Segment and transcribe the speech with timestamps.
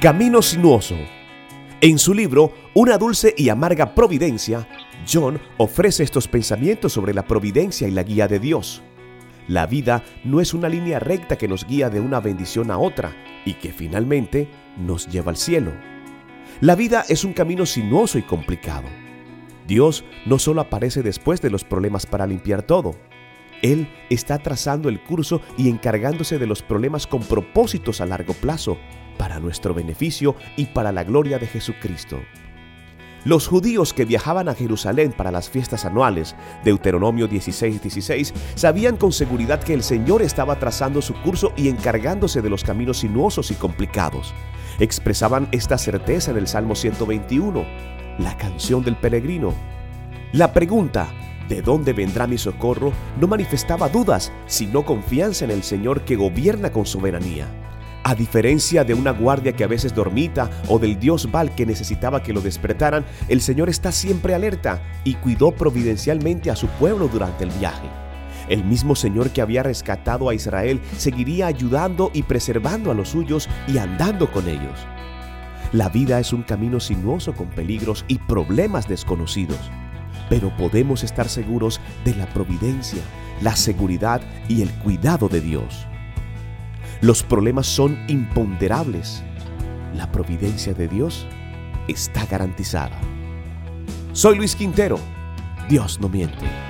[0.00, 0.94] Camino sinuoso.
[1.80, 4.68] En su libro Una dulce y amarga providencia,
[5.10, 8.82] John ofrece estos pensamientos sobre la providencia y la guía de Dios.
[9.48, 13.16] La vida no es una línea recta que nos guía de una bendición a otra
[13.46, 15.72] y que finalmente nos lleva al cielo.
[16.60, 18.88] La vida es un camino sinuoso y complicado.
[19.66, 22.96] Dios no solo aparece después de los problemas para limpiar todo,
[23.62, 28.78] Él está trazando el curso y encargándose de los problemas con propósitos a largo plazo,
[29.16, 32.20] para nuestro beneficio y para la gloria de Jesucristo.
[33.24, 39.60] Los judíos que viajaban a Jerusalén para las fiestas anuales, Deuteronomio 16:16, sabían con seguridad
[39.60, 44.32] que el Señor estaba trazando su curso y encargándose de los caminos sinuosos y complicados.
[44.78, 47.64] Expresaban esta certeza en el Salmo 121,
[48.18, 49.52] la canción del peregrino.
[50.32, 51.08] La pregunta,
[51.48, 52.92] ¿de dónde vendrá mi socorro?
[53.20, 57.46] no manifestaba dudas, sino confianza en el Señor que gobierna con soberanía.
[58.04, 62.22] A diferencia de una guardia que a veces dormita o del dios Baal que necesitaba
[62.22, 67.42] que lo despertaran, el Señor está siempre alerta y cuidó providencialmente a su pueblo durante
[67.42, 67.88] el viaje.
[68.48, 73.48] El mismo Señor que había rescatado a Israel seguiría ayudando y preservando a los suyos
[73.66, 74.86] y andando con ellos.
[75.72, 79.58] La vida es un camino sinuoso con peligros y problemas desconocidos,
[80.28, 83.02] pero podemos estar seguros de la providencia,
[83.40, 85.86] la seguridad y el cuidado de Dios.
[87.00, 89.22] Los problemas son imponderables.
[89.94, 91.26] La providencia de Dios
[91.88, 92.98] está garantizada.
[94.12, 94.98] Soy Luis Quintero.
[95.68, 96.65] Dios no miente.